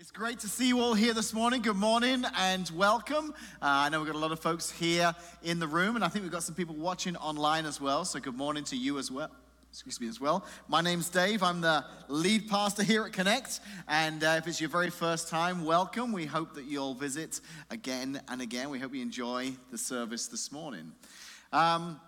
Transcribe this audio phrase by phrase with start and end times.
[0.00, 1.60] It's great to see you all here this morning.
[1.60, 3.34] Good morning and welcome.
[3.60, 6.08] Uh, I know we've got a lot of folks here in the room, and I
[6.08, 8.06] think we've got some people watching online as well.
[8.06, 9.28] So, good morning to you as well.
[9.70, 10.46] Excuse me, as well.
[10.68, 11.42] My name's Dave.
[11.42, 13.60] I'm the lead pastor here at Connect.
[13.88, 16.12] And uh, if it's your very first time, welcome.
[16.12, 18.70] We hope that you'll visit again and again.
[18.70, 20.92] We hope you enjoy the service this morning.
[21.52, 22.00] Um,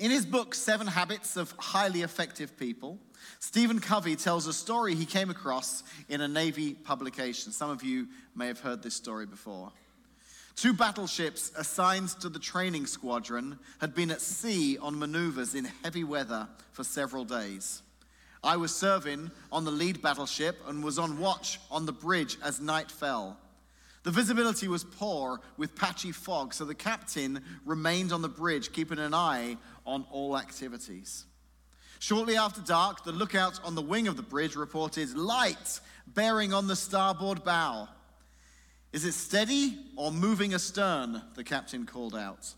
[0.00, 2.98] in his book, Seven Habits of Highly Effective People,
[3.40, 7.52] Stephen Covey tells a story he came across in a Navy publication.
[7.52, 9.72] Some of you may have heard this story before.
[10.56, 16.02] Two battleships assigned to the training squadron had been at sea on maneuvers in heavy
[16.02, 17.82] weather for several days.
[18.42, 22.60] I was serving on the lead battleship and was on watch on the bridge as
[22.60, 23.38] night fell.
[24.04, 29.00] The visibility was poor with patchy fog, so the captain remained on the bridge, keeping
[29.00, 31.24] an eye on all activities.
[31.98, 36.66] Shortly after dark, the lookout on the wing of the bridge reported light bearing on
[36.66, 37.88] the starboard bow.
[38.92, 41.22] Is it steady or moving astern?
[41.34, 42.54] The captain called out.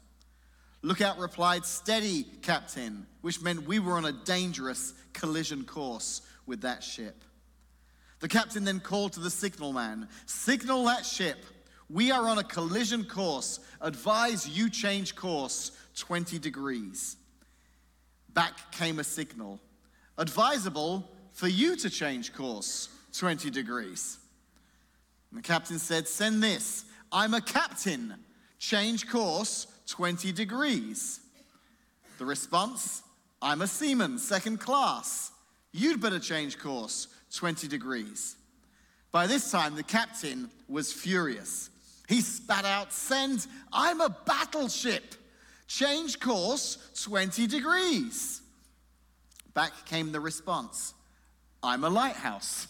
[0.83, 6.84] Lookout replied, Steady, Captain, which meant we were on a dangerous collision course with that
[6.84, 7.25] ship.
[8.21, 11.45] The captain then called to the signalman, Signal that ship.
[11.91, 13.61] We are on a collision course.
[13.81, 17.17] Advise you change course 20 degrees.
[18.39, 19.58] Back came a signal.
[20.17, 24.19] Advisable for you to change course 20 degrees.
[25.33, 26.84] And the captain said, Send this.
[27.11, 28.14] I'm a captain.
[28.61, 31.19] Change course 20 degrees.
[32.19, 33.03] The response,
[33.42, 35.33] I'm a seaman, second class.
[35.72, 38.36] You'd better change course 20 degrees.
[39.11, 41.70] By this time, the captain was furious.
[42.09, 45.16] He spat out, Send, I'm a battleship.
[45.69, 48.41] Change course 20 degrees.
[49.55, 50.95] Back came the response
[51.63, 52.69] I'm a lighthouse.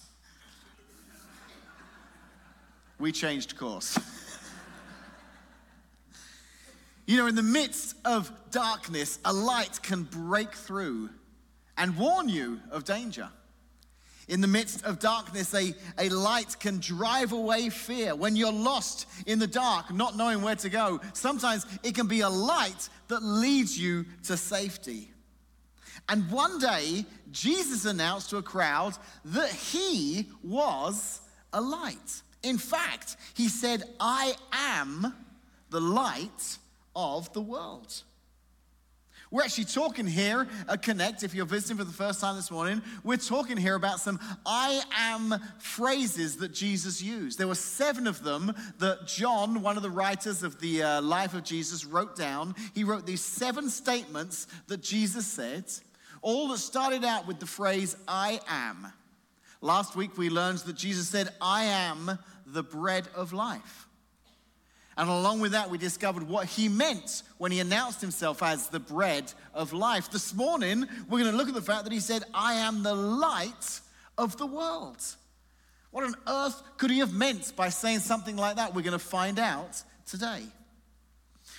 [2.99, 3.97] We changed course.
[7.07, 11.11] you know, in the midst of darkness, a light can break through
[11.77, 13.29] and warn you of danger.
[14.29, 18.15] In the midst of darkness, a, a light can drive away fear.
[18.15, 22.21] When you're lost in the dark, not knowing where to go, sometimes it can be
[22.21, 25.11] a light that leads you to safety.
[26.11, 31.21] And one day, Jesus announced to a crowd that he was
[31.53, 32.23] a light.
[32.43, 35.15] In fact, he said, I am
[35.71, 36.59] the light
[36.95, 38.03] of the world.
[39.31, 42.81] We're actually talking here at Connect, if you're visiting for the first time this morning,
[43.05, 47.39] we're talking here about some I am phrases that Jesus used.
[47.39, 51.35] There were seven of them that John, one of the writers of the uh, life
[51.35, 52.55] of Jesus, wrote down.
[52.75, 55.65] He wrote these seven statements that Jesus said,
[56.23, 58.91] all that started out with the phrase, I am.
[59.61, 63.88] Last week we learned that Jesus said, I am the bread of life.
[64.99, 68.81] And along with that, we discovered what he meant when he announced himself as the
[68.81, 70.11] bread of life.
[70.11, 72.97] This morning, we're going to look at the fact that he said, I am the
[72.97, 73.81] light
[74.19, 75.01] of the world.
[75.93, 78.75] What on earth could he have meant by saying something like that?
[78.75, 80.43] We're going to find out today.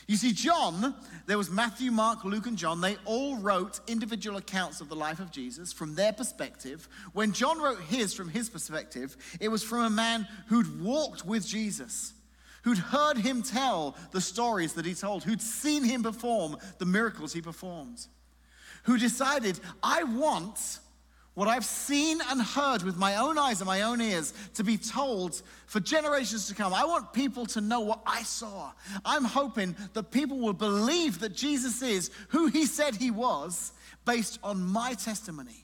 [0.06, 0.94] You see, John,
[1.26, 2.82] there was Matthew, Mark, Luke, and John.
[2.82, 6.90] They all wrote individual accounts of the life of Jesus from their perspective.
[7.14, 11.48] When John wrote his from his perspective, it was from a man who'd walked with
[11.48, 12.12] Jesus
[12.64, 17.34] who'd heard him tell the stories that he told, who'd seen him perform the miracles
[17.34, 18.08] he performed,
[18.84, 20.80] who decided, I want
[21.36, 24.78] what I've seen and heard with my own eyes and my own ears to be
[24.78, 26.74] told for generations to come.
[26.74, 28.72] I want people to know what I saw.
[29.06, 33.72] I'm hoping that people will believe that Jesus is who he said he was
[34.06, 35.64] based on my testimony.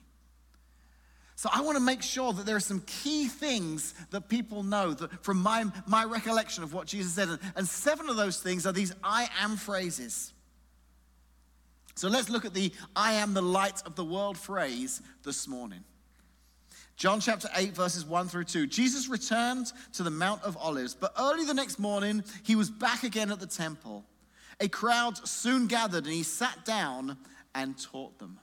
[1.45, 4.95] So I want to make sure that there are some key things that people know
[4.95, 7.29] that from my, my recollection of what Jesus said.
[7.55, 10.33] And seven of those things are these I am phrases.
[11.93, 15.83] So let's look at the I am the light of the world phrase this morning.
[16.97, 18.65] John chapter 8, verses 1 through 2.
[18.65, 23.03] Jesus returned to the Mount of Olives, but early the next morning, he was back
[23.03, 24.03] again at the temple.
[24.59, 27.17] A crowd soon gathered, and he sat down
[27.53, 28.39] and taught them.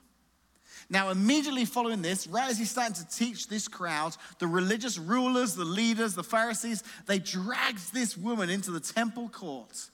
[0.93, 5.55] Now, immediately following this, right as he's starting to teach this crowd, the religious rulers,
[5.55, 9.89] the leaders, the Pharisees, they dragged this woman into the temple court.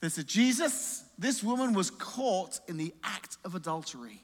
[0.00, 4.22] They said, Jesus, this woman was caught in the act of adultery.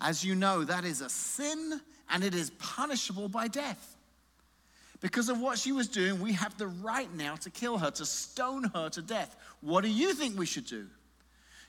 [0.00, 1.80] As you know, that is a sin
[2.10, 3.96] and it is punishable by death.
[5.00, 8.04] Because of what she was doing, we have the right now to kill her, to
[8.04, 9.36] stone her to death.
[9.60, 10.88] What do you think we should do?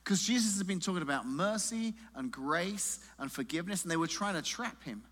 [0.03, 4.35] Because Jesus has been talking about mercy and grace and forgiveness, and they were trying
[4.35, 5.03] to trap him.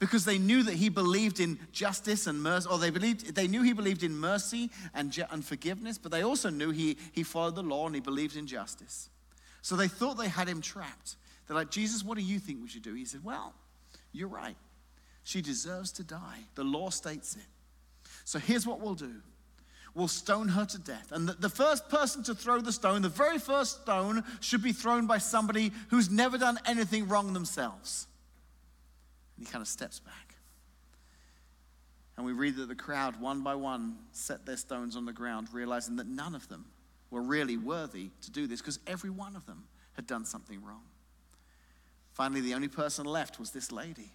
[0.00, 3.62] because they knew that he believed in justice and mercy, or they believed they knew
[3.62, 7.54] he believed in mercy and, ju- and forgiveness, but they also knew he, he followed
[7.54, 9.08] the law and he believed in justice.
[9.62, 11.16] So they thought they had him trapped.
[11.46, 12.92] They're like, Jesus, what do you think we should do?
[12.94, 13.54] He said, Well,
[14.12, 14.56] you're right.
[15.22, 16.40] She deserves to die.
[16.54, 17.46] The law states it.
[18.24, 19.22] So here's what we'll do
[19.94, 21.12] we'll stone her to death.
[21.12, 24.72] And the, the, first person to throw the stone, the very first stone, should be
[24.72, 28.06] thrown by somebody who's never done anything wrong themselves.
[29.36, 30.36] And he kind of steps back.
[32.16, 35.48] And we read that the crowd, one by one, set their stones on the ground,
[35.52, 36.66] realizing that none of them
[37.10, 39.64] were really worthy to do this because every one of them
[39.94, 40.82] had done something wrong.
[42.12, 44.12] Finally, the only person left was this lady.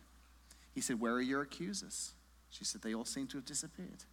[0.74, 2.14] He said, Where are your accusers?
[2.50, 4.06] She said, They all seem to have disappeared.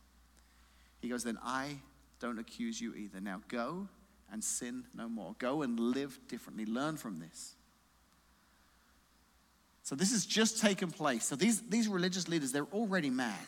[1.07, 1.77] He goes, Then I
[2.19, 3.21] don't accuse you either.
[3.21, 3.87] Now go
[4.33, 5.37] and sin no more.
[5.39, 6.65] Go and live differently.
[6.65, 7.55] Learn from this.
[9.85, 11.25] So this has just taken place.
[11.25, 13.39] So these, these religious leaders, they're already mad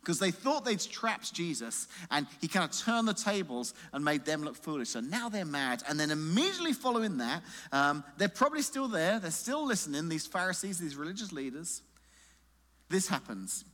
[0.00, 4.26] because they thought they'd trapped Jesus and he kind of turned the tables and made
[4.26, 4.90] them look foolish.
[4.90, 5.82] So now they're mad.
[5.88, 7.42] And then immediately following that,
[7.72, 9.18] um, they're probably still there.
[9.18, 11.80] They're still listening, these Pharisees, these religious leaders.
[12.90, 13.64] This happens.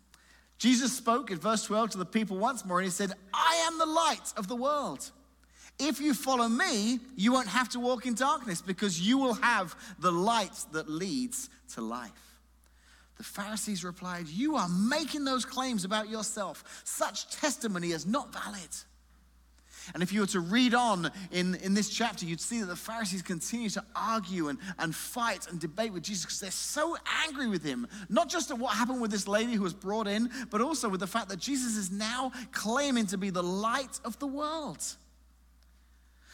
[0.60, 3.78] Jesus spoke in verse 12 to the people once more and he said, I am
[3.78, 5.10] the light of the world.
[5.78, 9.74] If you follow me, you won't have to walk in darkness because you will have
[9.98, 12.10] the light that leads to life.
[13.16, 16.82] The Pharisees replied, You are making those claims about yourself.
[16.84, 18.68] Such testimony is not valid.
[19.94, 22.76] And if you were to read on in, in this chapter, you'd see that the
[22.76, 26.96] Pharisees continue to argue and, and fight and debate with Jesus because they're so
[27.26, 27.86] angry with him.
[28.08, 31.00] Not just at what happened with this lady who was brought in, but also with
[31.00, 34.84] the fact that Jesus is now claiming to be the light of the world.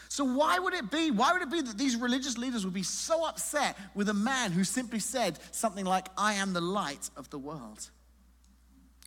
[0.09, 1.11] So, why would it be?
[1.11, 4.53] Why would it be that these religious leaders would be so upset with a man
[4.53, 7.91] who simply said something like, I am the light of the world?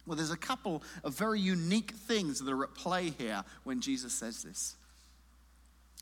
[0.06, 4.14] Well, there's a couple of very unique things that are at play here when Jesus
[4.14, 4.76] says this.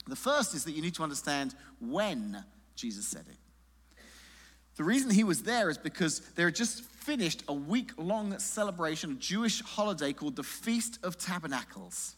[0.08, 2.44] The first is that you need to understand when
[2.76, 3.38] Jesus said it.
[4.78, 9.12] The reason he was there is because they had just finished a week long celebration,
[9.12, 12.16] a Jewish holiday called the Feast of Tabernacles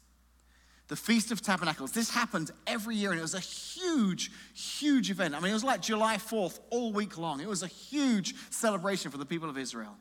[0.89, 1.91] the Feast of Tabernacles.
[1.91, 5.35] This happened every year, and it was a huge, huge event.
[5.35, 7.39] I mean, it was like July 4th all week long.
[7.39, 9.95] It was a huge celebration for the people of Israel.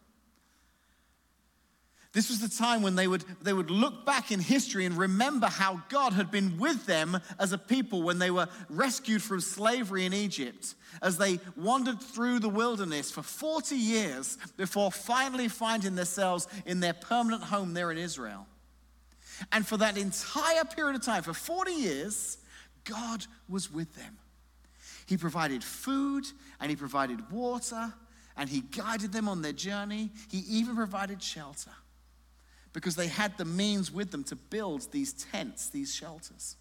[2.18, 5.46] This was the time when they would, they would look back in history and remember
[5.46, 10.04] how God had been with them as a people when they were rescued from slavery
[10.04, 16.48] in Egypt, as they wandered through the wilderness for 40 years before finally finding themselves
[16.66, 18.48] in their permanent home there in Israel.
[19.52, 22.38] And for that entire period of time, for 40 years,
[22.82, 24.18] God was with them.
[25.06, 26.24] He provided food
[26.58, 27.94] and He provided water
[28.36, 30.10] and He guided them on their journey.
[30.28, 31.70] He even provided shelter
[32.72, 36.56] because they had the means with them to build these tents, these shelters.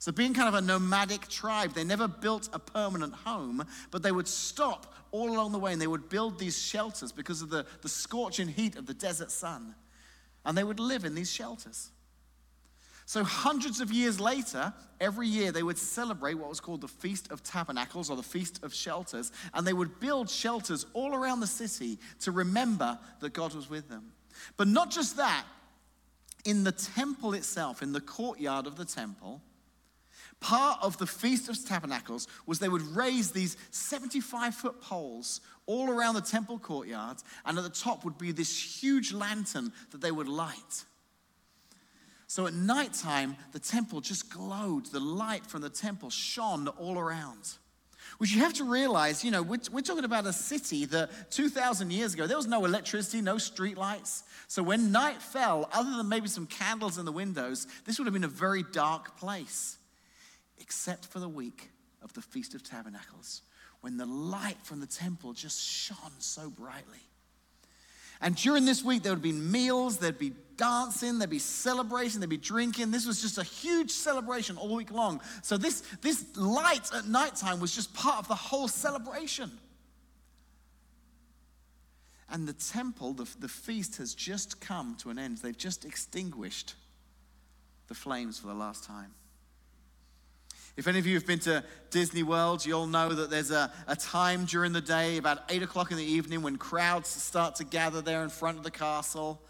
[0.00, 4.12] So, being kind of a nomadic tribe, they never built a permanent home, but they
[4.12, 7.66] would stop all along the way and they would build these shelters because of the,
[7.82, 9.74] the scorching heat of the desert sun
[10.48, 11.90] and they would live in these shelters.
[13.04, 17.30] So, hundreds of years later, every year they would celebrate what was called the Feast
[17.30, 21.46] of Tabernacles or the Feast of Shelters, and they would build shelters all around the
[21.46, 24.12] city to remember that God was with them.
[24.56, 25.44] But not just that,
[26.44, 29.42] in the temple itself, in the courtyard of the temple,
[30.40, 35.90] part of the Feast of Tabernacles was they would raise these 75 foot poles all
[35.90, 40.12] around the temple courtyard, and at the top would be this huge lantern that they
[40.12, 40.84] would light.
[42.28, 44.86] So at nighttime, the temple just glowed.
[44.86, 47.54] The light from the temple shone all around.
[48.18, 51.92] Which you have to realize, you know, we're, we're talking about a city that 2,000
[51.92, 54.24] years ago, there was no electricity, no streetlights.
[54.48, 58.14] So when night fell, other than maybe some candles in the windows, this would have
[58.14, 59.78] been a very dark place,
[60.58, 61.70] except for the week
[62.02, 63.42] of the Feast of Tabernacles
[63.80, 67.07] when the light from the temple just shone so brightly.
[68.20, 72.28] And during this week, there would be meals, there'd be dancing, there'd be celebration, there'd
[72.28, 72.90] be drinking.
[72.90, 75.20] This was just a huge celebration all week long.
[75.42, 79.50] So, this, this light at nighttime was just part of the whole celebration.
[82.30, 85.38] And the temple, the, the feast has just come to an end.
[85.38, 86.74] They've just extinguished
[87.86, 89.14] the flames for the last time.
[90.78, 93.96] If any of you have been to Disney World, you'll know that there's a, a
[93.96, 98.00] time during the day, about 8 o'clock in the evening, when crowds start to gather
[98.00, 99.42] there in front of the castle.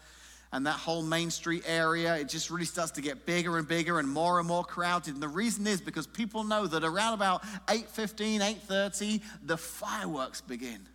[0.51, 3.99] And that whole Main Street area, it just really starts to get bigger and bigger
[3.99, 5.13] and more and more crowded.
[5.13, 10.87] And the reason is because people know that around about 8.15, 8.30, the fireworks begin.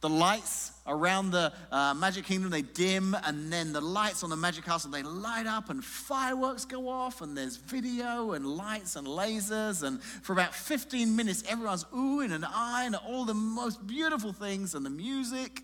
[0.00, 4.36] The lights around the uh, Magic Kingdom, they dim, and then the lights on the
[4.36, 9.08] Magic Castle, they light up, and fireworks go off, and there's video and lights and
[9.08, 9.82] lasers.
[9.82, 14.76] And for about 15 minutes, everyone's oohing and eyeing at all the most beautiful things
[14.76, 15.62] and the music.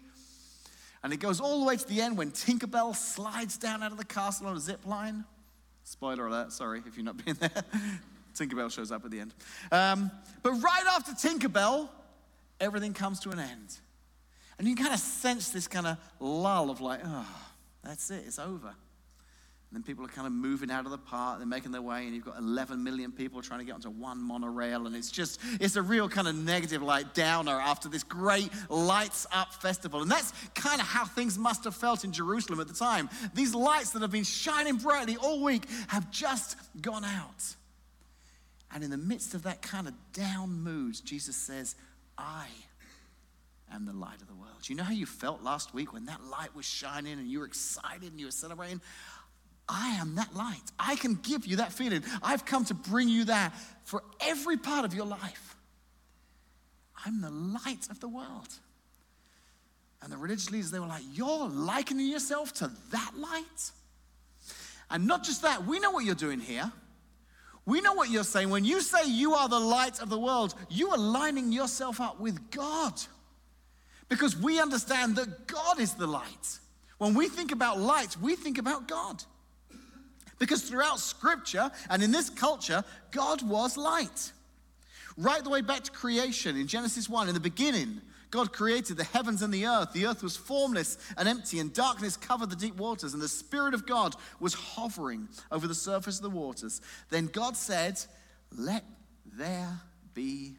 [1.04, 3.98] And it goes all the way to the end when Tinkerbell slides down out of
[3.98, 5.24] the castle on a zip line.
[5.84, 7.62] Spoiler alert, sorry if you've not been there.
[8.34, 9.32] Tinkerbell shows up at the end.
[9.70, 10.10] Um,
[10.42, 11.88] but right after Tinkerbell,
[12.58, 13.78] everything comes to an end.
[14.58, 17.26] And you kind of sense this kind of lull of like, oh,
[17.82, 18.68] that's it, it's over.
[19.74, 22.04] And then people are kind of moving out of the park, they're making their way,
[22.04, 24.86] and you've got 11 million people trying to get onto one monorail.
[24.86, 29.26] And it's just, it's a real kind of negative, like downer after this great lights
[29.32, 30.02] up festival.
[30.02, 33.10] And that's kind of how things must have felt in Jerusalem at the time.
[33.34, 37.56] These lights that have been shining brightly all week have just gone out.
[38.72, 41.74] And in the midst of that kind of down mood, Jesus says,
[42.16, 42.46] I
[43.74, 44.68] am the light of the world.
[44.68, 47.46] You know how you felt last week when that light was shining and you were
[47.46, 48.80] excited and you were celebrating?
[49.68, 50.62] I am that light.
[50.78, 52.02] I can give you that feeling.
[52.22, 53.54] I've come to bring you that
[53.84, 55.56] for every part of your life.
[57.04, 58.48] I'm the light of the world.
[60.02, 63.72] And the religious leaders, they were like, You're likening yourself to that light?
[64.90, 66.70] And not just that, we know what you're doing here.
[67.66, 68.50] We know what you're saying.
[68.50, 72.20] When you say you are the light of the world, you are lining yourself up
[72.20, 72.92] with God.
[74.08, 76.58] Because we understand that God is the light.
[76.98, 79.22] When we think about light, we think about God.
[80.38, 84.32] Because throughout scripture and in this culture, God was light.
[85.16, 89.04] Right the way back to creation in Genesis 1, in the beginning, God created the
[89.04, 89.92] heavens and the earth.
[89.92, 93.74] The earth was formless and empty, and darkness covered the deep waters, and the Spirit
[93.74, 96.80] of God was hovering over the surface of the waters.
[97.10, 98.00] Then God said,
[98.56, 98.84] Let
[99.24, 99.80] there
[100.14, 100.56] be.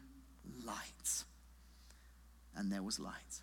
[2.56, 3.42] And there was light.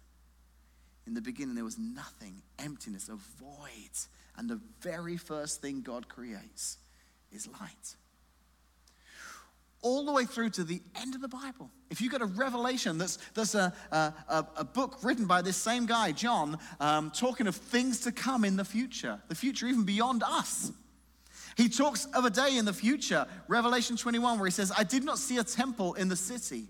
[1.05, 3.91] In the beginning, there was nothing, emptiness, a void.
[4.38, 6.77] And the very first thing God creates
[7.32, 7.96] is light.
[9.82, 11.70] All the way through to the end of the Bible.
[11.89, 15.86] If you go to Revelation, that's, that's a, a, a book written by this same
[15.86, 20.24] guy, John, um, talking of things to come in the future, the future even beyond
[20.24, 20.72] us.
[21.58, 25.03] He talks of a day in the future, Revelation 21, where he says, I did
[25.03, 26.67] not see a temple in the city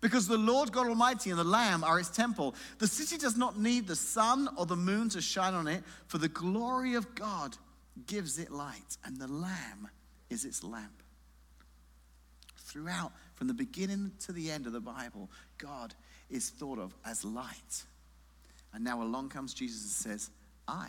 [0.00, 2.54] because the Lord God Almighty and the Lamb are its temple.
[2.78, 6.18] The city does not need the sun or the moon to shine on it, for
[6.18, 7.56] the glory of God
[8.06, 9.88] gives it light, and the Lamb
[10.30, 11.02] is its lamp.
[12.56, 15.28] Throughout, from the beginning to the end of the Bible,
[15.58, 15.94] God
[16.30, 17.84] is thought of as light.
[18.72, 20.30] And now along comes Jesus and says,
[20.68, 20.86] I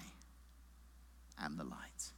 [1.43, 2.11] am the light.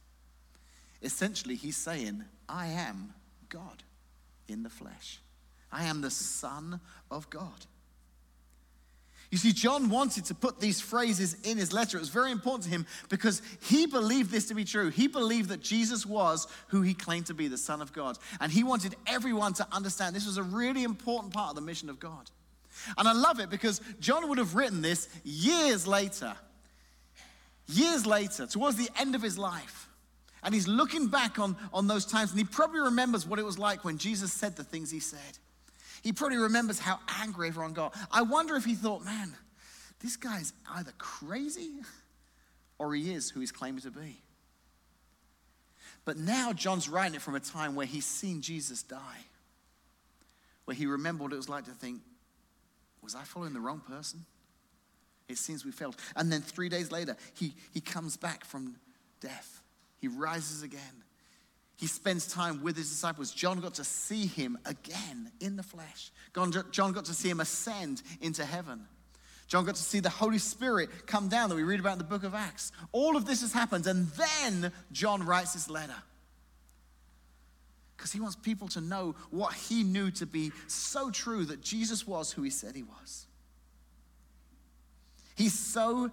[1.02, 3.14] Essentially, he's saying, I am
[3.48, 3.82] God
[4.48, 5.20] in the flesh.
[5.74, 7.66] I am the Son of God.
[9.32, 11.96] You see, John wanted to put these phrases in his letter.
[11.96, 14.90] It was very important to him because he believed this to be true.
[14.90, 18.16] He believed that Jesus was who he claimed to be, the Son of God.
[18.40, 21.90] And he wanted everyone to understand this was a really important part of the mission
[21.90, 22.30] of God.
[22.96, 26.36] And I love it because John would have written this years later.
[27.66, 29.88] Years later, towards the end of his life.
[30.44, 33.58] And he's looking back on, on those times and he probably remembers what it was
[33.58, 35.38] like when Jesus said the things he said.
[36.04, 37.96] He probably remembers how angry everyone got.
[38.12, 39.32] I wonder if he thought, man,
[40.00, 41.70] this guy's either crazy
[42.78, 44.20] or he is who he's claiming to be.
[46.04, 49.24] But now John's writing it from a time where he's seen Jesus die,
[50.66, 52.02] where he remembered what it was like to think,
[53.02, 54.26] was I following the wrong person?
[55.26, 55.96] It seems we failed.
[56.16, 58.76] And then three days later, he, he comes back from
[59.20, 59.62] death.
[60.02, 61.03] He rises again.
[61.76, 63.32] He spends time with his disciples.
[63.32, 66.12] John got to see him again in the flesh.
[66.70, 68.86] John got to see him ascend into heaven.
[69.46, 72.04] John got to see the Holy Spirit come down that we read about in the
[72.04, 72.72] book of Acts.
[72.92, 75.96] All of this has happened, and then John writes this letter.
[77.96, 82.06] Because he wants people to know what he knew to be so true that Jesus
[82.06, 83.26] was who he said he was.
[85.36, 86.10] He's so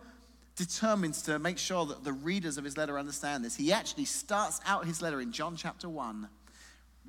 [0.55, 3.55] determines to make sure that the readers of his letter understand this.
[3.55, 6.27] He actually starts out his letter in John chapter 1,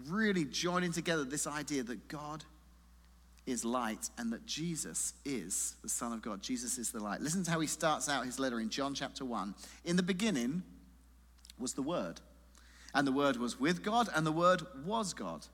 [0.08, 2.44] really joining together this idea that God
[3.44, 6.42] is light and that Jesus is the Son of God.
[6.42, 7.20] Jesus is the light.
[7.20, 9.54] Listen to how he starts out his letter in John chapter 1.
[9.84, 10.62] In the beginning
[11.58, 12.20] was the Word,
[12.94, 15.46] and the Word was with God, and the Word was God.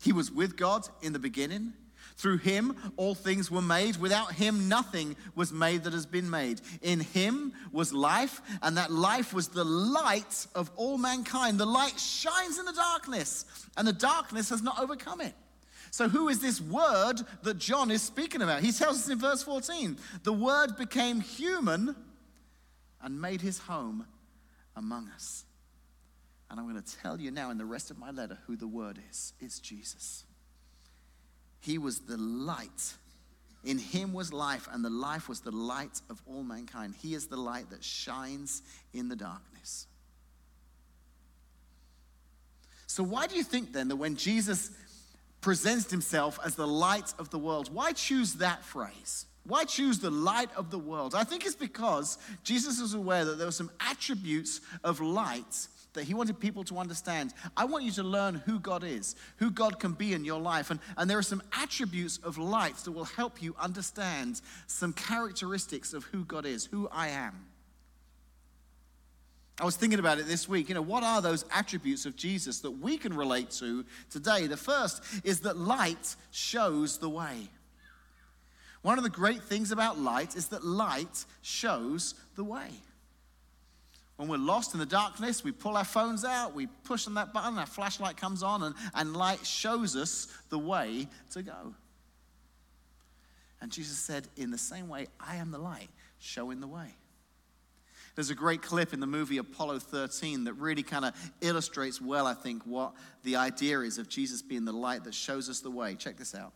[0.00, 1.72] He was with God in the beginning.
[2.16, 3.96] Through him, all things were made.
[3.96, 6.60] Without him, nothing was made that has been made.
[6.82, 11.58] In him was life, and that life was the light of all mankind.
[11.58, 13.44] The light shines in the darkness,
[13.76, 15.34] and the darkness has not overcome it.
[15.90, 18.62] So, who is this word that John is speaking about?
[18.62, 21.94] He tells us in verse 14 the word became human
[23.02, 24.06] and made his home
[24.74, 25.44] among us.
[26.50, 28.66] And I'm going to tell you now in the rest of my letter who the
[28.66, 30.24] word is it's Jesus.
[31.62, 32.94] He was the light.
[33.64, 36.94] In him was life, and the life was the light of all mankind.
[37.00, 39.86] He is the light that shines in the darkness.
[42.86, 44.70] So, why do you think then that when Jesus
[45.42, 47.68] presents himself as the light of the world.
[47.74, 49.26] Why choose that phrase?
[49.44, 51.14] Why choose the light of the world?
[51.14, 56.04] I think it's because Jesus was aware that there were some attributes of light that
[56.04, 57.34] he wanted people to understand.
[57.56, 60.70] I want you to learn who God is, who God can be in your life.
[60.70, 65.92] And, and there are some attributes of light that will help you understand some characteristics
[65.92, 67.46] of who God is, who I am.
[69.60, 70.68] I was thinking about it this week.
[70.68, 74.46] You know, what are those attributes of Jesus that we can relate to today?
[74.46, 77.48] The first is that light shows the way.
[78.80, 82.70] One of the great things about light is that light shows the way.
[84.22, 87.32] When we're lost in the darkness, we pull our phones out, we push on that
[87.32, 91.74] button, our flashlight comes on, and, and light shows us the way to go.
[93.60, 95.88] And Jesus said, In the same way, I am the light,
[96.20, 96.94] showing the way.
[98.14, 102.28] There's a great clip in the movie Apollo 13 that really kind of illustrates well,
[102.28, 102.92] I think, what
[103.24, 105.96] the idea is of Jesus being the light that shows us the way.
[105.96, 106.52] Check this out.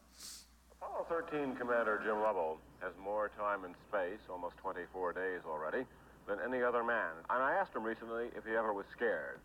[0.80, 5.84] Apollo 13 Commander Jim Lovell has more time in space, almost 24 days already,
[6.26, 7.12] than any other man.
[7.30, 9.38] And I asked him recently if he ever was scared.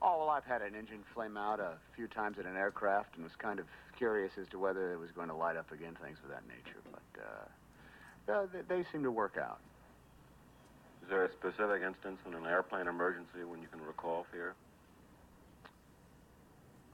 [0.00, 3.24] Oh, well, I've had an engine flame out a few times at an aircraft and
[3.24, 6.18] was kind of curious as to whether it was going to light up again, things
[6.24, 6.80] of that nature.
[6.90, 9.60] But uh, uh, they, they seem to work out.
[11.04, 14.54] Is there a specific instance in an airplane emergency when you can recall fear?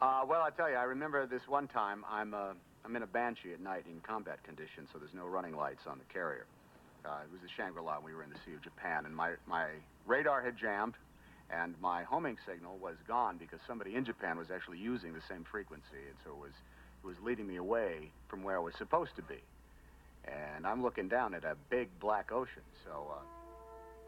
[0.00, 2.04] Uh, well, I tell you, I remember this one time.
[2.08, 2.52] I'm uh,
[2.84, 5.98] I'm in a Banshee at night in combat conditions, so there's no running lights on
[5.98, 6.46] the carrier.
[7.04, 8.00] Uh, it was the Shangri-La.
[8.04, 9.66] We were in the Sea of Japan, and my my
[10.06, 10.94] radar had jammed,
[11.50, 15.44] and my homing signal was gone because somebody in Japan was actually using the same
[15.44, 16.52] frequency, and so it was
[17.02, 19.38] it was leading me away from where I was supposed to be.
[20.24, 23.06] And I'm looking down at a big black ocean, so.
[23.10, 23.22] Uh,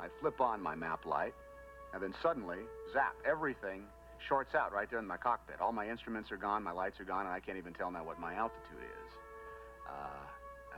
[0.01, 1.35] I flip on my map light,
[1.93, 2.59] and then suddenly,
[2.93, 3.83] zap, everything
[4.29, 5.61] shorts out right there in my cockpit.
[5.61, 8.03] All my instruments are gone, my lights are gone, and I can't even tell now
[8.03, 9.13] what my altitude is.
[9.87, 10.25] Uh,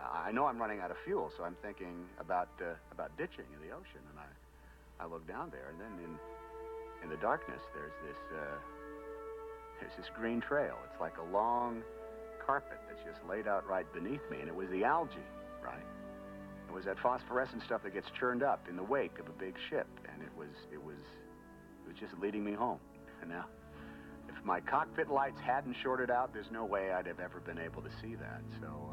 [0.00, 3.66] I know I'm running out of fuel, so I'm thinking about uh, about ditching in
[3.66, 6.18] the ocean, and I I look down there, and then in
[7.02, 8.56] in the darkness, there's this uh,
[9.80, 10.78] there's this green trail.
[10.90, 11.82] It's like a long
[12.44, 15.26] carpet that's just laid out right beneath me, and it was the algae,
[15.62, 15.86] right?
[16.68, 19.54] It was that phosphorescent stuff that gets churned up in the wake of a big
[19.68, 20.98] ship, and it was it was
[21.84, 22.78] it was just leading me home.
[23.20, 23.46] And now,
[24.28, 27.82] if my cockpit lights hadn't shorted out, there's no way I'd have ever been able
[27.82, 28.40] to see that.
[28.60, 28.91] So, uh,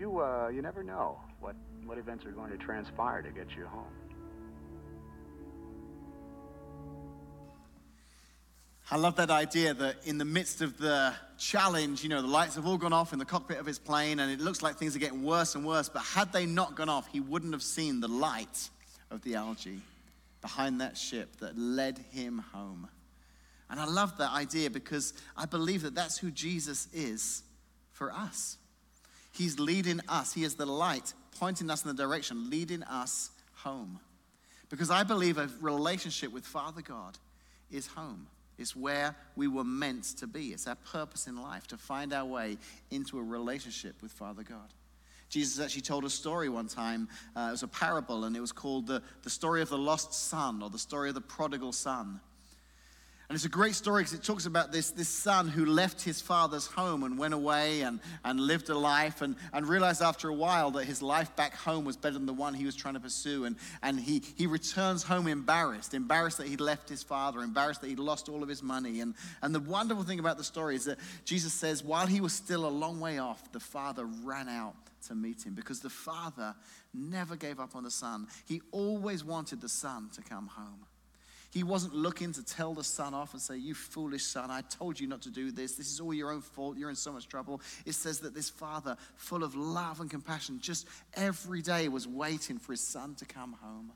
[0.00, 3.66] you uh, you never know what what events are going to transpire to get you
[3.66, 3.84] home.
[8.92, 12.56] I love that idea that in the midst of the challenge, you know, the lights
[12.56, 14.96] have all gone off in the cockpit of his plane and it looks like things
[14.96, 15.88] are getting worse and worse.
[15.88, 18.68] But had they not gone off, he wouldn't have seen the light
[19.12, 19.80] of the algae
[20.40, 22.88] behind that ship that led him home.
[23.68, 27.44] And I love that idea because I believe that that's who Jesus is
[27.92, 28.56] for us.
[29.40, 33.98] He's leading us, He is the light pointing us in the direction, leading us home.
[34.68, 37.16] Because I believe a relationship with Father God
[37.70, 38.26] is home.
[38.58, 40.48] It's where we were meant to be.
[40.48, 42.58] It's our purpose in life to find our way
[42.90, 44.74] into a relationship with Father God.
[45.30, 47.08] Jesus actually told a story one time.
[47.34, 50.12] Uh, it was a parable, and it was called the, the story of the lost
[50.12, 52.20] son or the story of the prodigal son.
[53.30, 56.20] And it's a great story because it talks about this, this son who left his
[56.20, 60.34] father's home and went away and, and lived a life and, and realized after a
[60.34, 63.00] while that his life back home was better than the one he was trying to
[63.00, 63.44] pursue.
[63.44, 67.86] And, and he, he returns home embarrassed, embarrassed that he'd left his father, embarrassed that
[67.86, 69.00] he'd lost all of his money.
[69.00, 72.32] And, and the wonderful thing about the story is that Jesus says, while he was
[72.32, 74.74] still a long way off, the father ran out
[75.06, 76.56] to meet him because the father
[76.92, 78.26] never gave up on the son.
[78.46, 80.84] He always wanted the son to come home.
[81.50, 85.00] He wasn't looking to tell the son off and say, You foolish son, I told
[85.00, 85.72] you not to do this.
[85.72, 86.78] This is all your own fault.
[86.78, 87.60] You're in so much trouble.
[87.84, 92.58] It says that this father, full of love and compassion, just every day was waiting
[92.58, 93.90] for his son to come home.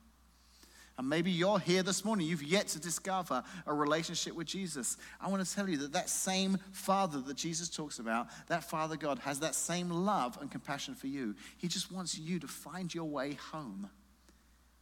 [0.99, 4.97] And maybe you're here this morning, you've yet to discover a relationship with Jesus.
[5.21, 8.97] I want to tell you that that same Father that Jesus talks about, that Father
[8.97, 11.35] God, has that same love and compassion for you.
[11.59, 13.91] He just wants you to find your way home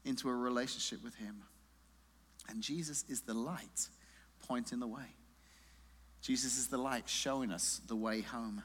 [0.05, 1.43] into a relationship with Him.
[2.49, 3.89] And Jesus is the light
[4.47, 5.17] pointing the way.
[6.21, 8.63] Jesus is the light showing us the way home.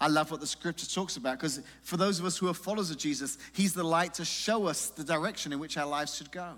[0.00, 2.90] I love what the scripture talks about because for those of us who are followers
[2.90, 6.30] of Jesus, He's the light to show us the direction in which our lives should
[6.30, 6.54] go.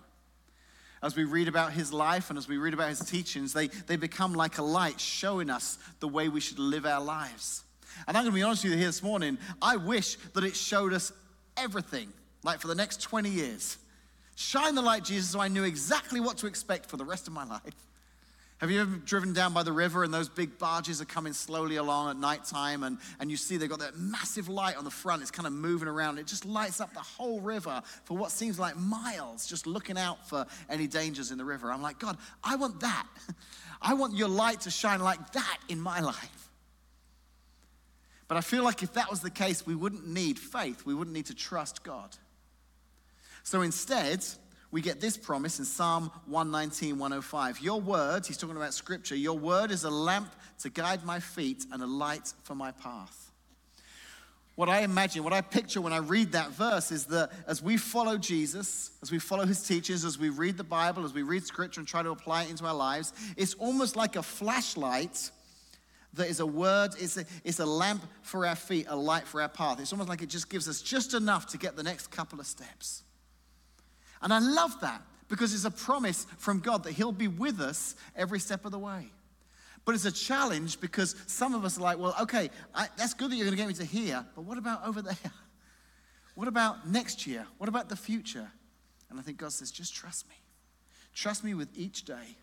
[1.03, 3.97] As we read about His life and as we read about His teachings, they, they
[3.97, 7.65] become like a light showing us the way we should live our lives.
[8.07, 10.55] And I'm going to be honest with you here this morning, I wish that it
[10.55, 11.13] showed us
[11.57, 12.13] everything,
[12.45, 13.79] like for the next 20 years.
[14.41, 17.35] Shine the light, Jesus, so I knew exactly what to expect for the rest of
[17.35, 17.75] my life.
[18.57, 21.77] Have you ever driven down by the river and those big barges are coming slowly
[21.77, 25.21] along at nighttime and, and you see they've got that massive light on the front,
[25.21, 26.17] it's kind of moving around.
[26.17, 30.27] It just lights up the whole river for what seems like miles, just looking out
[30.27, 31.71] for any dangers in the river.
[31.71, 33.07] I'm like, God, I want that.
[33.83, 36.49] I want your light to shine like that in my life.
[38.27, 40.87] But I feel like if that was the case, we wouldn't need faith.
[40.87, 42.17] We wouldn't need to trust God.
[43.43, 44.25] So instead,
[44.71, 47.61] we get this promise in Psalm 119, 105.
[47.61, 51.67] Your word, he's talking about scripture, your word is a lamp to guide my feet
[51.73, 53.31] and a light for my path.
[54.57, 57.79] What I imagine, what I picture when I read that verse is that as we
[57.79, 61.47] follow Jesus, as we follow his teachings, as we read the Bible, as we read
[61.47, 65.31] scripture and try to apply it into our lives, it's almost like a flashlight
[66.15, 69.41] that is a word, it's a, it's a lamp for our feet, a light for
[69.41, 69.81] our path.
[69.81, 72.47] It's almost like it just gives us just enough to get the next couple of
[72.47, 73.05] steps.
[74.23, 77.95] And I love that because it's a promise from God that He'll be with us
[78.17, 79.11] every step of the way.
[79.85, 83.31] But it's a challenge because some of us are like, well, okay, I, that's good
[83.31, 85.17] that you're going to get me to here, but what about over there?
[86.37, 87.47] What about next year?
[87.59, 88.51] What about the future?
[89.11, 90.37] And I think God says, just trust me.
[91.13, 92.37] Trust me with each day.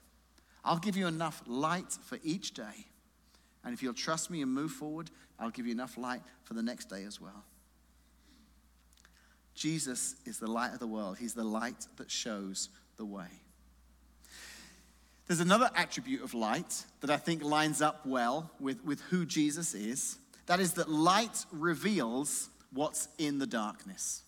[0.64, 2.86] I'll give you enough light for each day.
[3.64, 5.10] And if you'll trust me and move forward,
[5.40, 7.44] I'll give you enough light for the next day as well.
[9.58, 13.28] Jesus is the light of the world, He's the light that shows the way.
[15.26, 19.74] There's another attribute of light that I think lines up well with, with who Jesus
[19.74, 20.18] is.
[20.46, 24.22] That is that light reveals what's in the darkness.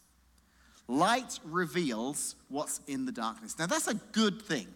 [0.89, 3.57] Light reveals what's in the darkness.
[3.57, 4.67] Now, that's a good thing.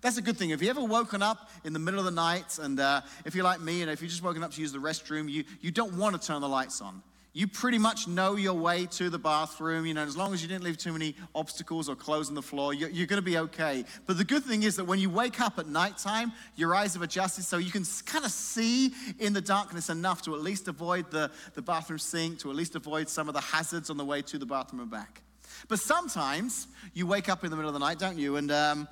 [0.00, 0.50] That's a good thing.
[0.50, 3.44] Have you ever woken up in the middle of the night, and uh, if you're
[3.44, 5.96] like me, and if you've just woken up to use the restroom, you, you don't
[5.96, 7.02] want to turn the lights on
[7.36, 9.84] you pretty much know your way to the bathroom.
[9.84, 12.40] You know, as long as you didn't leave too many obstacles or clothes on the
[12.40, 13.84] floor, you're, you're going to be okay.
[14.06, 17.02] But the good thing is that when you wake up at nighttime, your eyes have
[17.02, 21.10] adjusted so you can kind of see in the darkness enough to at least avoid
[21.10, 24.22] the, the bathroom sink, to at least avoid some of the hazards on the way
[24.22, 25.20] to the bathroom and back.
[25.68, 28.36] But sometimes you wake up in the middle of the night, don't you?
[28.36, 28.88] And um,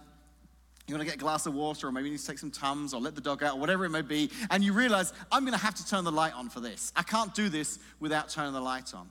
[0.87, 2.51] you want to get a glass of water, or maybe you need to take some
[2.51, 5.45] Tums, or let the dog out, or whatever it may be, and you realize, I'm
[5.45, 6.93] going to have to turn the light on for this.
[6.95, 9.09] I can't do this without turning the light on.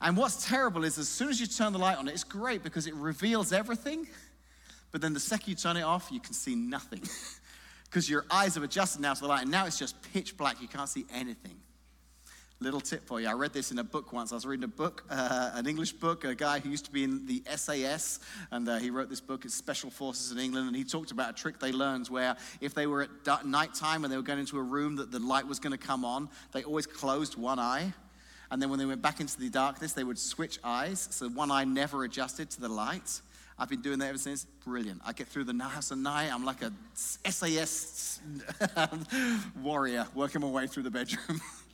[0.00, 2.86] And what's terrible is, as soon as you turn the light on, it's great because
[2.86, 4.06] it reveals everything,
[4.92, 7.02] but then the second you turn it off, you can see nothing.
[7.90, 10.60] Because your eyes have adjusted now to the light, and now it's just pitch black.
[10.60, 11.56] You can't see anything.
[12.60, 13.28] Little tip for you.
[13.28, 14.32] I read this in a book once.
[14.32, 17.04] I was reading a book, uh, an English book, a guy who used to be
[17.04, 18.18] in the SAS,
[18.50, 21.30] and uh, he wrote this book, it's Special Forces in England, and he talked about
[21.30, 24.40] a trick they learned where if they were at night time and they were going
[24.40, 27.60] into a room that the light was going to come on, they always closed one
[27.60, 27.92] eye.
[28.50, 31.52] And then when they went back into the darkness, they would switch eyes, so one
[31.52, 33.20] eye never adjusted to the light.
[33.56, 34.46] I've been doing that ever since.
[34.64, 35.00] Brilliant.
[35.06, 36.32] I get through the house at night.
[36.32, 38.20] I'm like a SAS
[39.62, 41.40] warrior working my way through the bedroom.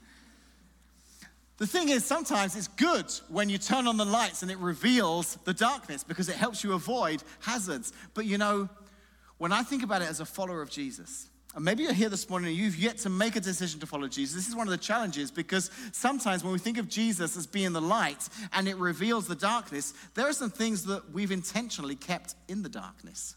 [1.57, 5.37] The thing is, sometimes it's good when you turn on the lights and it reveals
[5.45, 7.93] the darkness because it helps you avoid hazards.
[8.13, 8.69] But you know,
[9.39, 12.29] when I think about it as a follower of Jesus, and maybe you're here this
[12.29, 14.35] morning and you've yet to make a decision to follow Jesus.
[14.35, 17.73] This is one of the challenges because sometimes when we think of Jesus as being
[17.73, 22.35] the light and it reveals the darkness, there are some things that we've intentionally kept
[22.49, 23.37] in the darkness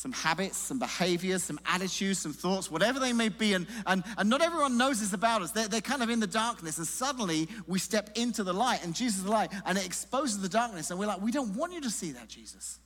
[0.00, 3.52] some habits, some behaviors, some attitudes, some thoughts, whatever they may be.
[3.52, 5.50] And, and, and not everyone knows this about us.
[5.50, 8.94] They're, they're kind of in the darkness, and suddenly we step into the light, and
[8.94, 10.90] Jesus is the light, and it exposes the darkness.
[10.90, 12.78] And we're like, we don't want you to see that, Jesus.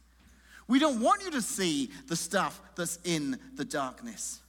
[0.67, 4.41] We don't want you to see the stuff that's in the darkness.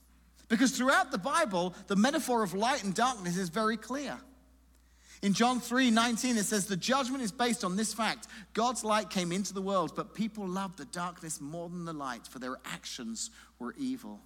[0.49, 4.17] Because throughout the Bible, the metaphor of light and darkness is very clear.
[5.21, 9.09] In John 3 19, it says, The judgment is based on this fact God's light
[9.09, 12.57] came into the world, but people loved the darkness more than the light, for their
[12.65, 14.21] actions were evil.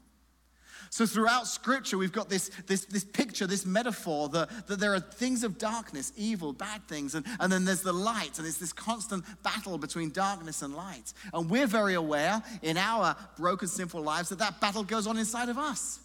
[0.91, 4.99] So, throughout Scripture, we've got this, this, this picture, this metaphor that, that there are
[4.99, 8.73] things of darkness, evil, bad things, and, and then there's the light, and it's this
[8.73, 11.13] constant battle between darkness and light.
[11.34, 15.49] And we're very aware in our broken, sinful lives that that battle goes on inside
[15.49, 15.99] of us.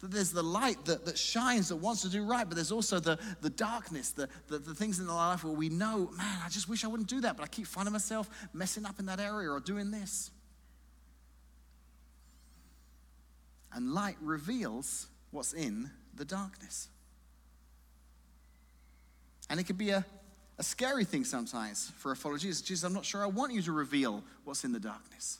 [0.00, 3.00] That there's the light that, that shines, that wants to do right, but there's also
[3.00, 6.48] the, the darkness, the, the, the things in our life where we know, man, I
[6.50, 9.20] just wish I wouldn't do that, but I keep finding myself messing up in that
[9.20, 10.30] area or doing this.
[13.72, 16.88] And light reveals what's in the darkness.
[19.48, 20.04] And it can be a,
[20.58, 22.62] a scary thing sometimes for a follower of Jesus.
[22.62, 25.38] Jesus, I'm not sure I want you to reveal what's in the darkness.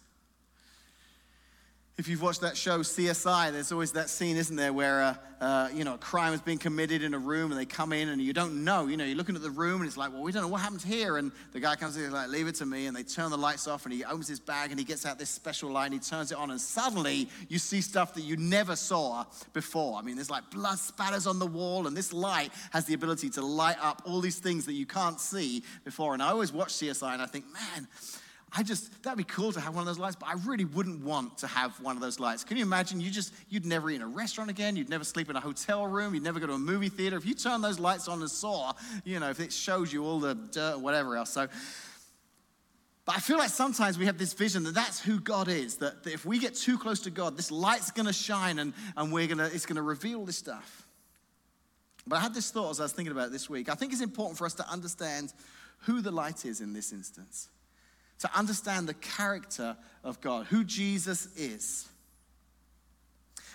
[1.99, 5.69] If you've watched that show CSI, there's always that scene, isn't there, where uh, uh,
[5.73, 8.21] you know a crime has been committed in a room and they come in and
[8.21, 8.87] you don't know.
[8.87, 10.61] You know, you're looking at the room and it's like, well, we don't know what
[10.61, 11.17] happened here.
[11.17, 12.85] And the guy comes in and like, leave it to me.
[12.85, 15.19] And they turn the lights off and he opens his bag and he gets out
[15.19, 18.37] this special light and he turns it on and suddenly you see stuff that you
[18.37, 19.99] never saw before.
[19.99, 23.31] I mean, there's like blood spatters on the wall and this light has the ability
[23.31, 26.13] to light up all these things that you can't see before.
[26.13, 27.89] And I always watch CSI and I think, man
[28.57, 31.05] I just, that'd be cool to have one of those lights, but I really wouldn't
[31.05, 32.43] want to have one of those lights.
[32.43, 33.01] Can you imagine?
[33.01, 34.77] You just, you'd never eat in a restaurant again.
[34.77, 36.15] You'd never sleep in a hotel room.
[36.15, 37.19] You'd never go to a movie theater.
[37.19, 38.73] If you turn those lights on and saw,
[39.05, 41.31] you know, if it shows you all the dirt, whatever else.
[41.31, 41.49] So,
[43.05, 46.05] but I feel like sometimes we have this vision that that's who God is, that,
[46.05, 49.27] that if we get too close to God, this light's gonna shine and, and we're
[49.27, 50.87] gonna, it's gonna reveal this stuff.
[52.07, 53.69] But I had this thought as I was thinking about it this week.
[53.69, 55.35] I think it's important for us to understand
[55.81, 57.51] who the light is in this instance
[58.21, 61.89] to understand the character of God, who Jesus is.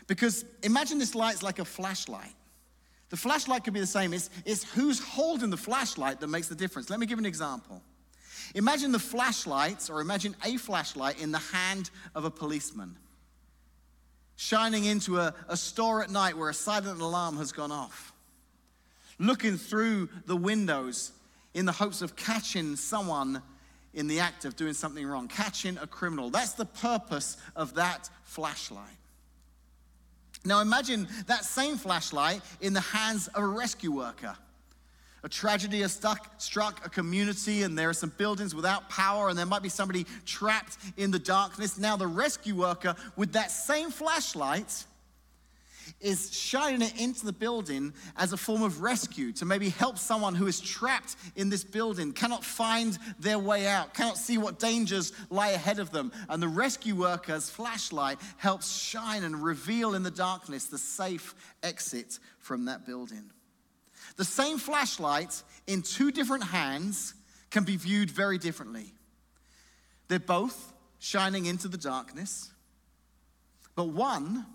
[0.08, 2.34] Because imagine this light's like a flashlight.
[3.10, 4.14] The flashlight could be the same.
[4.14, 6.90] It's, it's who's holding the flashlight that makes the difference.
[6.90, 7.82] Let me give an example.
[8.56, 12.98] Imagine the flashlights, or imagine a flashlight in the hand of a policeman,
[14.36, 18.14] shining into a, a store at night where a silent alarm has gone off,
[19.20, 21.12] looking through the windows
[21.54, 23.42] in the hopes of catching someone
[23.94, 26.30] in the act of doing something wrong, catching a criminal.
[26.30, 28.86] That's the purpose of that flashlight.
[30.44, 34.36] Now imagine that same flashlight in the hands of a rescue worker.
[35.24, 39.38] A tragedy has stuck, struck a community, and there are some buildings without power, and
[39.38, 41.78] there might be somebody trapped in the darkness.
[41.78, 44.86] Now, the rescue worker, with that same flashlight,
[46.00, 50.36] is shining it into the building as a form of rescue to maybe help someone
[50.36, 55.14] who is trapped in this building, cannot find their way out, cannot see what dangers
[55.30, 56.12] lie ahead of them.
[56.30, 62.20] And the rescue worker's flashlight helps shine and reveal in the darkness the safe exit
[62.40, 63.32] from that building.
[64.18, 67.14] The same flashlight in two different hands
[67.50, 68.94] can be viewed very differently.
[70.08, 72.52] They're both shining into the darkness,
[73.76, 74.46] but one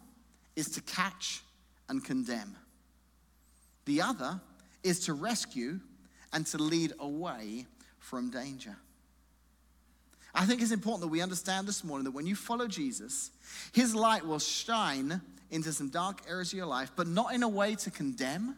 [0.56, 1.42] is to catch
[1.88, 2.56] and condemn.
[3.84, 4.40] The other
[4.82, 5.78] is to rescue
[6.32, 7.66] and to lead away
[7.98, 8.76] from danger.
[10.34, 13.30] I think it's important that we understand this morning that when you follow Jesus,
[13.72, 17.48] his light will shine into some dark areas of your life, but not in a
[17.48, 18.56] way to condemn,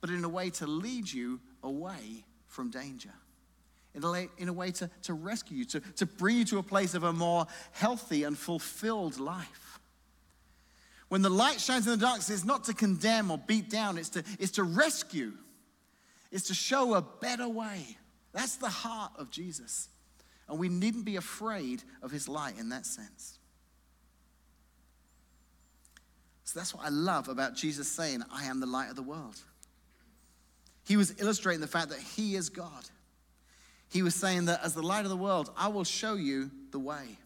[0.00, 3.12] but in a way to lead you away from danger.
[3.94, 6.58] In a, way, in a way to, to rescue you, to, to bring you to
[6.58, 9.65] a place of a more healthy and fulfilled life.
[11.08, 14.08] When the light shines in the darkness, it's not to condemn or beat down, it's
[14.10, 15.32] to, it's to rescue,
[16.32, 17.96] it's to show a better way.
[18.32, 19.88] That's the heart of Jesus.
[20.48, 23.38] And we needn't be afraid of his light in that sense.
[26.44, 29.36] So that's what I love about Jesus saying, I am the light of the world.
[30.84, 32.84] He was illustrating the fact that he is God.
[33.88, 36.78] He was saying that as the light of the world, I will show you the
[36.78, 37.18] way.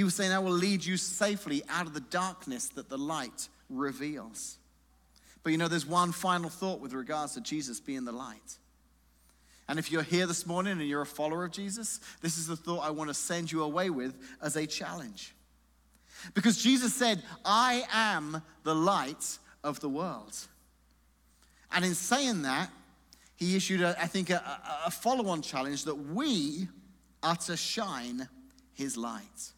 [0.00, 3.50] He was saying, I will lead you safely out of the darkness that the light
[3.68, 4.56] reveals.
[5.42, 8.56] But you know, there's one final thought with regards to Jesus being the light.
[9.68, 12.56] And if you're here this morning and you're a follower of Jesus, this is the
[12.56, 15.34] thought I want to send you away with as a challenge.
[16.32, 20.34] Because Jesus said, I am the light of the world.
[21.72, 22.70] And in saying that,
[23.36, 26.68] he issued, a, I think, a, a follow on challenge that we
[27.22, 28.26] are to shine
[28.72, 29.52] his light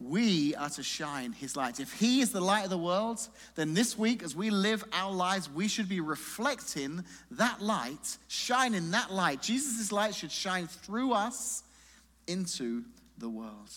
[0.00, 1.80] we are to shine his light.
[1.80, 5.12] If he is the light of the world, then this week, as we live our
[5.12, 9.40] lives, we should be reflecting that light, shining that light.
[9.40, 11.62] Jesus' light should shine through us
[12.26, 12.84] into
[13.18, 13.70] the world.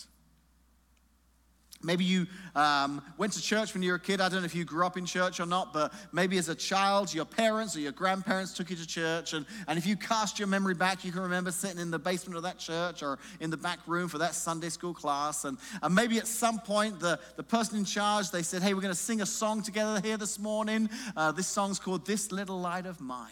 [1.80, 4.20] Maybe you um, went to church when you were a kid.
[4.20, 6.54] I don't know if you grew up in church or not, but maybe as a
[6.54, 9.32] child, your parents or your grandparents took you to church.
[9.32, 12.36] And, and if you cast your memory back, you can remember sitting in the basement
[12.36, 15.44] of that church or in the back room for that Sunday school class.
[15.44, 18.80] And, and maybe at some point, the, the person in charge, they said, Hey, we're
[18.80, 20.90] going to sing a song together here this morning.
[21.16, 23.30] Uh, this song's called This Little Light of Mine.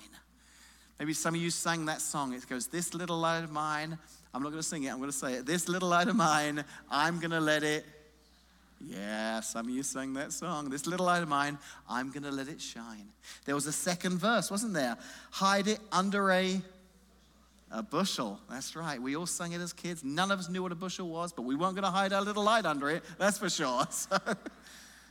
[1.01, 2.33] Maybe some of you sang that song.
[2.33, 3.99] It goes, This little light of mine.
[4.33, 5.47] I'm not going to sing it, I'm going to say it.
[5.47, 7.87] This little light of mine, I'm going to let it
[8.81, 10.69] yeah, some of you sang that song.
[10.69, 11.59] This little light of mine,
[11.89, 13.09] I'm going to let it shine.
[13.45, 14.97] There was a second verse, wasn't there?
[15.31, 16.61] Hide it under a
[17.73, 18.39] a bushel.
[18.49, 19.03] That's right.
[19.03, 20.05] We all sang it as kids.
[20.05, 22.23] None of us knew what a bushel was, but we weren't going to hide our
[22.23, 23.03] little light under it.
[23.19, 23.87] That's for sure.
[23.91, 24.19] So,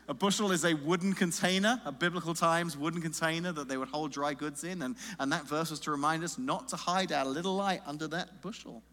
[0.08, 4.12] A bushel is a wooden container, a biblical times wooden container that they would hold
[4.12, 4.84] dry goods in.
[4.84, 8.08] And, and that verse was to remind us not to hide our little light under
[8.10, 8.84] that bushel.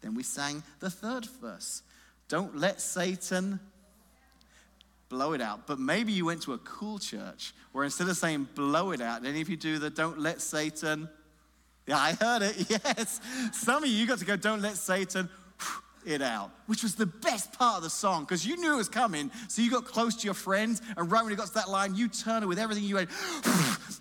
[0.00, 1.82] Then we sang the third verse
[2.28, 3.60] Don't let Satan
[5.12, 5.66] blow it out.
[5.66, 9.26] But maybe you went to a cool church where instead of saying blow it out,
[9.26, 11.06] any of you do the don't let Satan?
[11.86, 12.66] Yeah, I heard it.
[12.70, 13.20] Yes.
[13.52, 15.28] Some of you got to go, don't let Satan
[16.06, 18.88] it out, which was the best part of the song because you knew it was
[18.88, 19.30] coming.
[19.48, 21.94] So you got close to your friends, and right when you got to that line,
[21.94, 23.08] you turn it with everything you had.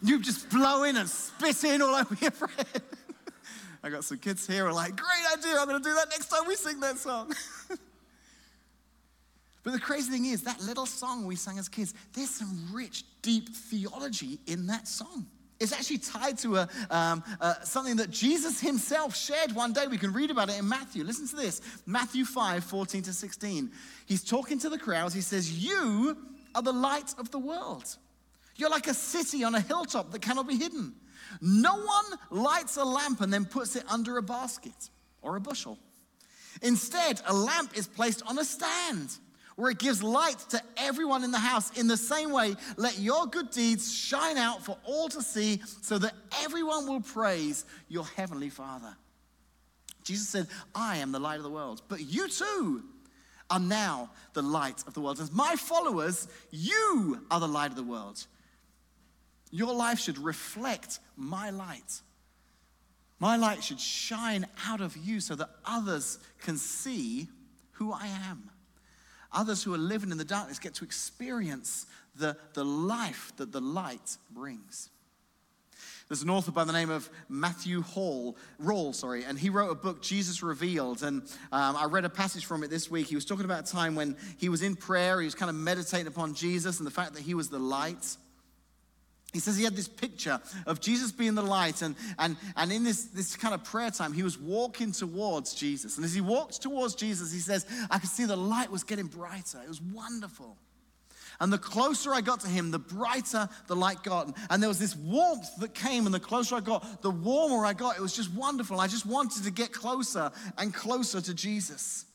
[0.02, 2.82] you just blow in and spit in all over your friend.
[3.84, 6.10] I got some kids here who are like, great idea, I'm going to do that
[6.10, 7.34] next time we sing that song.
[9.64, 13.04] But the crazy thing is, that little song we sang as kids, there's some rich,
[13.22, 15.28] deep theology in that song.
[15.60, 19.86] It's actually tied to a, um, uh, something that Jesus himself shared one day.
[19.86, 21.04] We can read about it in Matthew.
[21.04, 23.72] Listen to this Matthew 5 14 to 16.
[24.08, 25.14] He's talking to the crowds.
[25.14, 26.18] He says, You
[26.56, 27.96] are the light of the world.
[28.56, 30.96] You're like a city on a hilltop that cannot be hidden.
[31.40, 34.90] No one lights a lamp and then puts it under a basket
[35.22, 35.78] or a bushel.
[36.64, 39.12] Instead, a lamp is placed on a stand
[39.56, 41.78] where it gives light to everyone in the house.
[41.78, 45.98] In the same way, let your good deeds shine out for all to see so
[45.98, 48.96] that everyone will praise your heavenly Father.
[50.04, 52.84] Jesus said, I am the light of the world, but you too
[53.50, 55.20] are now the light of the world.
[55.20, 58.26] As my followers, you are the light of the world.
[59.52, 62.02] Your life should reflect my light.
[63.20, 67.28] My light should shine out of you so that others can see
[67.74, 68.50] who I am.
[69.34, 73.62] Others who are living in the darkness get to experience the, the life that the
[73.62, 74.90] light brings.
[76.12, 79.76] There's an author by the name of Matthew Hall, Rawle, sorry, and he wrote a
[79.76, 81.04] book, Jesus Revealed.
[81.04, 81.22] And
[81.54, 83.08] um, I read a passage from it this week.
[83.08, 85.56] He was talking about a time when he was in prayer, he was kind of
[85.56, 88.18] meditating upon Jesus and the fact that he was the light.
[89.32, 92.84] He says he had this picture of Jesus being the light, and, and, and in
[92.84, 95.96] this, this kind of prayer time, he was walking towards Jesus.
[95.96, 99.08] And as he walked towards Jesus, he says, I could see the light was getting
[99.08, 99.62] brighter.
[99.64, 100.58] It was wonderful.
[101.40, 104.38] And the closer I got to him, the brighter the light got.
[104.50, 107.74] And there was this warmth that came, and the closer I got, the warmer I
[107.74, 107.98] got.
[107.98, 108.82] It was just wonderful.
[108.82, 112.06] I just wanted to get closer and closer to Jesus.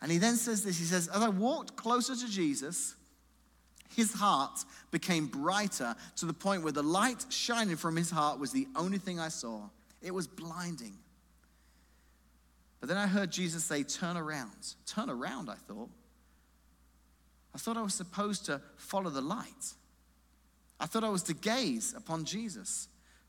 [0.00, 2.96] And he then says this He says, As I walked closer to Jesus,
[3.94, 8.52] his heart became brighter to the point where the light shining from his heart was
[8.52, 9.62] the only thing I saw.
[10.00, 10.96] It was blinding.
[12.78, 14.74] But then I heard Jesus say, Turn around.
[14.86, 15.90] Turn around, I thought.
[17.54, 19.74] I thought I was supposed to follow the light.
[20.78, 22.88] I thought I was to gaze upon Jesus.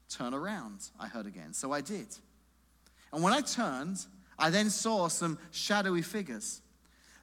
[0.09, 1.53] Turn around, I heard again.
[1.53, 2.07] So I did.
[3.11, 4.05] And when I turned,
[4.37, 6.61] I then saw some shadowy figures.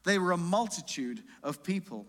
[0.05, 2.07] They were a multitude of people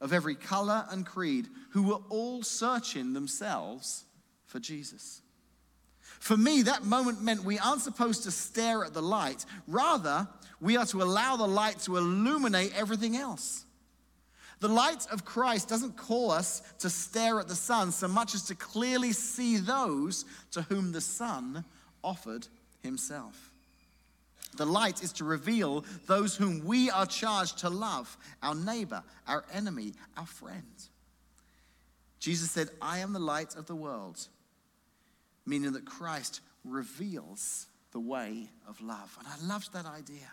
[0.00, 4.04] of every color and creed who were all searching themselves
[4.44, 5.22] for Jesus.
[6.20, 9.44] For me, that moment meant we aren't supposed to stare at the light.
[9.66, 10.28] Rather,
[10.60, 13.64] we are to allow the light to illuminate everything else.
[14.60, 18.44] The light of Christ doesn't call us to stare at the sun so much as
[18.44, 21.64] to clearly see those to whom the sun
[22.02, 22.48] offered
[22.82, 23.45] himself.
[24.56, 29.44] The light is to reveal those whom we are charged to love our neighbor, our
[29.52, 30.62] enemy, our friend.
[32.18, 34.18] Jesus said, I am the light of the world,
[35.44, 39.16] meaning that Christ reveals the way of love.
[39.18, 40.30] And I loved that idea.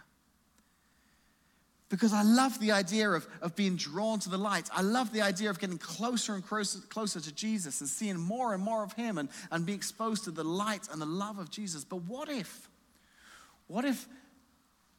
[1.90, 4.68] Because I love the idea of, of being drawn to the light.
[4.74, 8.56] I love the idea of getting closer and closer, closer to Jesus and seeing more
[8.56, 11.52] and more of Him and, and being exposed to the light and the love of
[11.52, 11.84] Jesus.
[11.84, 12.68] But what if
[13.68, 14.08] what if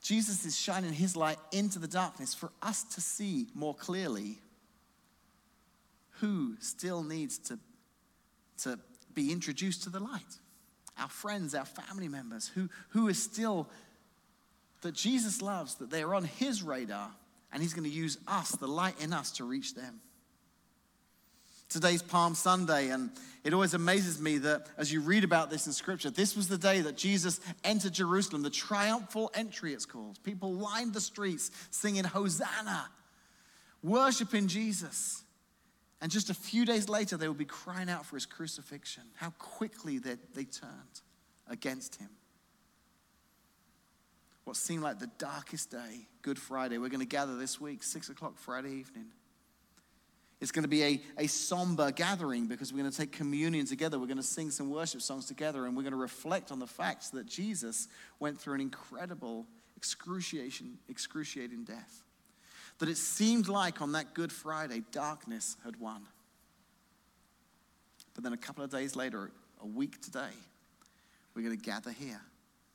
[0.03, 4.39] Jesus is shining his light into the darkness for us to see more clearly
[6.21, 7.59] who still needs to,
[8.63, 8.79] to
[9.15, 10.39] be introduced to the light?
[10.99, 13.69] Our friends, our family members, who, who is still
[14.83, 17.11] that Jesus loves, that they are on his radar,
[17.53, 20.01] and he's going to use us, the light in us, to reach them.
[21.69, 23.11] Today's Palm Sunday, and
[23.43, 26.59] it always amazes me that as you read about this in Scripture, this was the
[26.59, 30.19] day that Jesus entered Jerusalem, the triumphal entry, it's called.
[30.23, 32.89] People lined the streets singing Hosanna,
[33.83, 35.23] worshiping Jesus.
[36.01, 39.05] And just a few days later, they would be crying out for his crucifixion.
[39.17, 41.01] How quickly they, they turned
[41.49, 42.11] against him.
[44.45, 46.79] What seemed like the darkest day, Good Friday.
[46.79, 49.07] We're going to gather this week, 6 o'clock Friday evening.
[50.45, 53.99] It's going to be a, a somber gathering because we're going to take communion together.
[53.99, 56.67] We're going to sing some worship songs together and we're going to reflect on the
[56.67, 57.89] facts that Jesus
[58.21, 59.47] went through an incredible,
[59.79, 62.03] excruciating, excruciating death.
[62.79, 66.03] that it seemed like on that Good Friday, darkness had won.
[68.15, 69.31] But then a couple of days later,
[69.63, 70.35] a week today,
[71.35, 72.21] we're going to gather here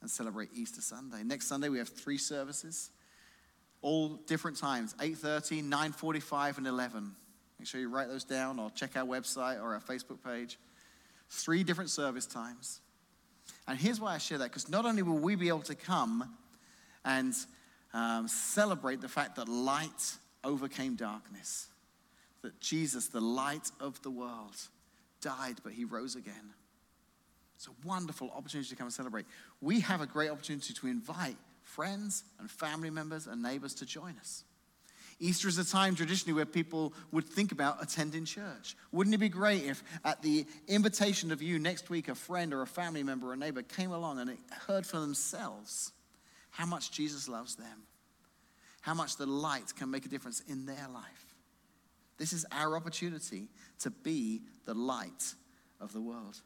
[0.01, 1.21] and celebrate Easter Sunday.
[1.21, 2.89] Next Sunday, we have three services,
[3.83, 7.15] all different times 8.30, 9.45, and 11.
[7.59, 10.57] Make sure you write those down or check our website or our Facebook page.
[11.29, 12.79] Three different service times.
[13.67, 16.35] And here's why I share that because not only will we be able to come
[17.03, 17.33] and
[17.93, 21.67] um, celebrate the fact that light overcame darkness,
[22.41, 24.55] that Jesus, the light of the world,
[25.21, 26.53] died, but he rose again.
[27.57, 29.25] It's a wonderful opportunity to come and celebrate.
[29.59, 34.15] We have a great opportunity to invite friends and family members and neighbors to join
[34.17, 34.45] us.
[35.19, 38.75] Easter is a time traditionally where people would think about attending church.
[38.91, 42.61] Wouldn't it be great if, at the invitation of you next week, a friend or
[42.61, 45.91] a family member or a neighbor came along and heard for themselves
[46.51, 47.83] how much Jesus loves them,
[48.81, 51.35] how much the light can make a difference in their life?
[52.17, 53.49] This is our opportunity
[53.79, 55.33] to be the light
[55.81, 56.39] of the world.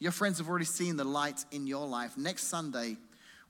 [0.00, 2.16] Your friends have already seen the light in your life.
[2.16, 2.96] Next Sunday,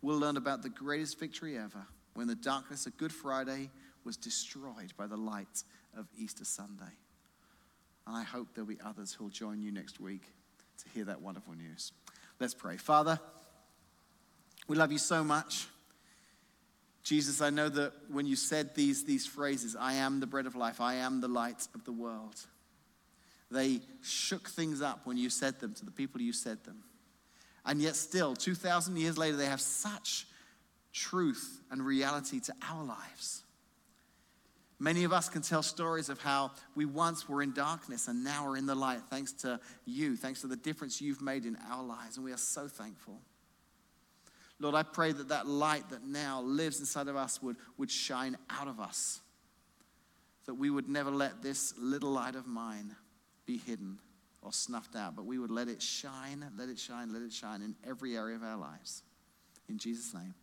[0.03, 3.71] we'll learn about the greatest victory ever when the darkness of Good Friday
[4.05, 5.63] was destroyed by the light
[5.97, 6.93] of Easter Sunday.
[8.07, 10.23] And I hope there'll be others who'll join you next week
[10.83, 11.93] to hear that wonderful news.
[12.41, 12.77] Let's pray.
[12.77, 13.19] Father,
[14.67, 15.67] we love you so much.
[17.03, 20.57] Jesus, I know that when you said these, these phrases, I am the bread of
[20.57, 22.37] life, I am the light of the world,
[23.51, 26.83] they shook things up when you said them to the people you said them.
[27.67, 30.27] And yet, still, 2,000 years later, they have such
[30.93, 33.45] truth and reality to our lives.
[34.79, 38.47] Many of us can tell stories of how we once were in darkness and now
[38.47, 41.85] are in the light, thanks to you, thanks to the difference you've made in our
[41.85, 42.17] lives.
[42.17, 43.21] And we are so thankful.
[44.59, 48.37] Lord, I pray that that light that now lives inside of us would, would shine
[48.51, 49.21] out of us.
[50.47, 52.95] That we would never let this little light of mine
[53.47, 53.99] be hidden
[54.43, 57.63] or snuffed out, but we would let it shine, let it shine, let it shine
[57.63, 59.03] in every area of our lives.
[59.69, 60.35] In Jesus' name.